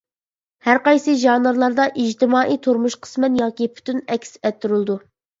[0.67, 4.97] ھەرقايسى ژانىرلاردا ئىجتىمائىي تۇرمۇش قىسمەن ياكى پۈتۈن ئەكس ئەتتۈرۈلىدۇ.